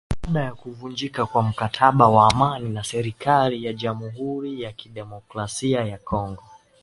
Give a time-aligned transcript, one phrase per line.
[0.27, 6.43] baada ya kuvunjika kwa mkataba wa amani na serikali Jamuhuri ya Demokrasia ya Kongo